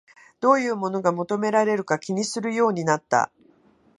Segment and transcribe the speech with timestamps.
[0.39, 3.31] どういうものが求められるか気にするようになった